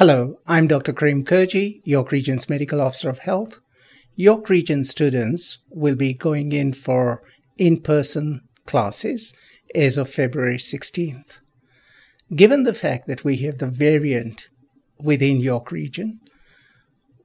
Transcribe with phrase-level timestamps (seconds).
[0.00, 0.94] Hello, I'm Dr.
[0.94, 3.60] Karim Kurji, York Region's Medical Officer of Health.
[4.16, 7.22] York Region students will be going in for
[7.58, 9.34] in person classes
[9.74, 11.40] as of February 16th.
[12.34, 14.48] Given the fact that we have the variant
[14.98, 16.20] within York Region,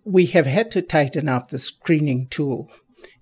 [0.04, 2.70] we have had to tighten up the screening tool,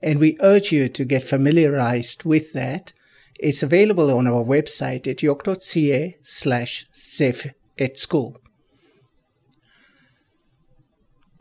[0.01, 2.91] and we urge you to get familiarized with that.
[3.39, 8.39] It's available on our website at york.ca slash safe at school.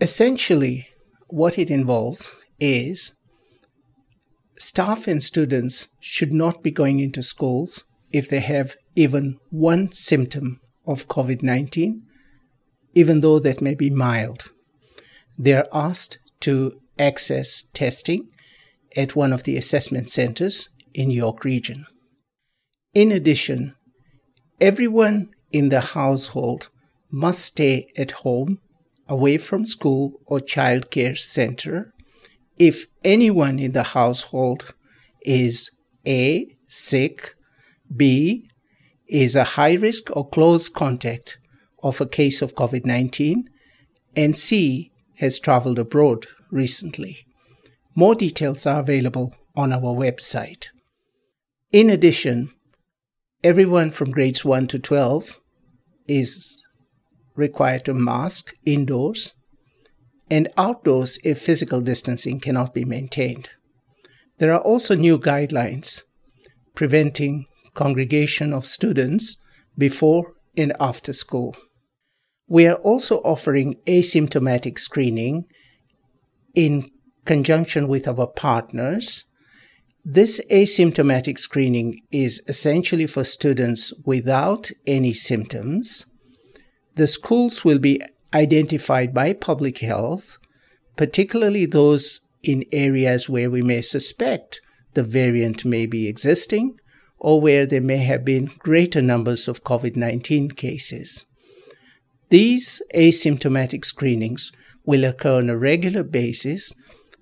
[0.03, 0.89] Essentially,
[1.29, 3.15] what it involves is
[4.59, 10.61] staff and students should not be going into schools if they have even one symptom
[10.85, 12.03] of COVID 19,
[12.95, 14.51] even though that may be mild.
[15.39, 18.29] They are asked to access testing
[18.97, 21.87] at one of the assessment centers in York Region.
[22.93, 23.77] In addition,
[24.61, 26.71] everyone in the household
[27.09, 28.59] must stay at home
[29.13, 31.93] away from school or childcare center
[32.59, 34.75] if anyone in the household
[35.23, 35.71] is
[36.07, 37.35] A, sick,
[37.95, 38.49] B,
[39.09, 41.39] is a high risk or close contact
[41.83, 43.49] of a case of COVID 19,
[44.17, 47.27] and C, has traveled abroad recently.
[47.95, 50.69] More details are available on our website.
[51.73, 52.53] In addition,
[53.45, 55.41] everyone from grades 1 to 12
[56.07, 56.62] is
[57.35, 59.35] required to mask indoors
[60.31, 63.51] and outdoors if physical distancing cannot be maintained.
[64.39, 66.03] There are also new guidelines
[66.75, 69.37] preventing congregation of students
[69.77, 71.55] before and after school.
[72.49, 75.45] We are also offering asymptomatic screening
[76.55, 76.91] in
[77.25, 79.25] conjunction with our partners.
[80.05, 86.07] This asymptomatic screening is essentially for students without any symptoms
[86.95, 88.01] the schools will be
[88.35, 90.39] identified by public health,
[90.97, 94.61] particularly those in areas where we may suspect
[94.95, 96.79] the variant may be existing
[97.19, 101.25] or where there may have been greater numbers of COVID 19 cases.
[102.31, 104.53] These asymptomatic screenings
[104.85, 106.75] will occur on a regular basis,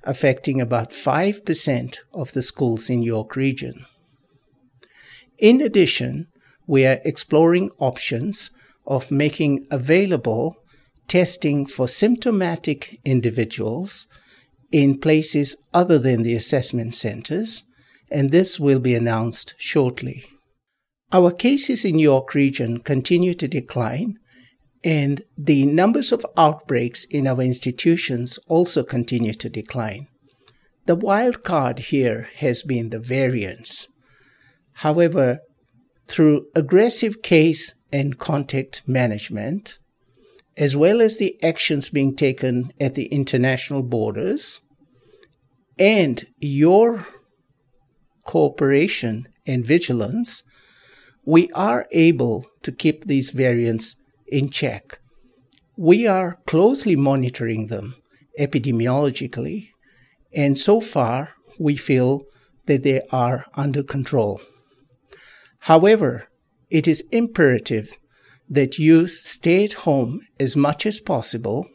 [0.04, 3.84] affecting about 5% of the schools in York Region.
[5.36, 6.28] In addition,
[6.66, 8.50] we are exploring options
[8.86, 10.56] of making available
[11.08, 14.06] testing for symptomatic individuals
[14.70, 17.64] in places other than the assessment centers,
[18.12, 20.24] and this will be announced shortly.
[21.12, 24.14] Our cases in York region continue to decline,
[24.84, 30.06] and the numbers of outbreaks in our institutions also continue to decline.
[30.86, 33.88] The wild card here has been the variants.
[34.74, 35.40] However,
[36.06, 39.78] through aggressive case and contact management,
[40.56, 44.60] as well as the actions being taken at the international borders,
[45.78, 47.06] and your
[48.24, 50.42] cooperation and vigilance,
[51.24, 53.96] we are able to keep these variants
[54.28, 55.00] in check.
[55.76, 57.96] We are closely monitoring them
[58.38, 59.70] epidemiologically,
[60.34, 62.24] and so far we feel
[62.66, 64.40] that they are under control.
[65.60, 66.28] However,
[66.70, 67.96] it is imperative
[68.48, 71.68] that you stay at home as much as possible.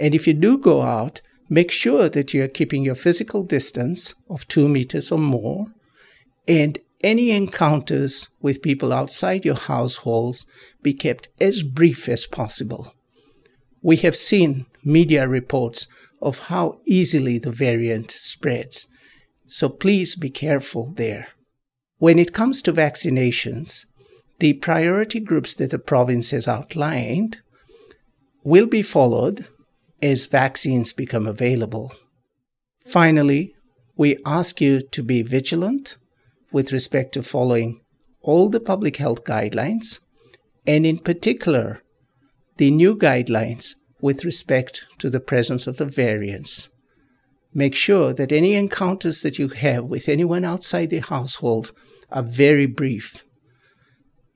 [0.00, 4.14] And if you do go out, make sure that you are keeping your physical distance
[4.28, 5.68] of two meters or more.
[6.46, 10.46] And any encounters with people outside your households
[10.82, 12.94] be kept as brief as possible.
[13.82, 15.88] We have seen media reports
[16.20, 18.86] of how easily the variant spreads.
[19.46, 21.28] So please be careful there.
[21.98, 23.84] When it comes to vaccinations,
[24.38, 27.38] the priority groups that the province has outlined
[28.44, 29.48] will be followed
[30.02, 31.94] as vaccines become available.
[32.80, 33.54] Finally,
[33.96, 35.96] we ask you to be vigilant
[36.52, 37.80] with respect to following
[38.20, 40.00] all the public health guidelines,
[40.66, 41.82] and in particular,
[42.58, 46.68] the new guidelines with respect to the presence of the variants.
[47.54, 51.72] Make sure that any encounters that you have with anyone outside the household
[52.10, 53.24] are very brief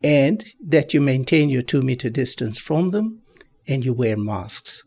[0.02, 3.23] and that you maintain your two meter distance from them
[3.67, 4.85] and you wear masks.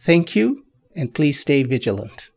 [0.00, 0.64] Thank you,
[0.96, 2.29] and please stay vigilant.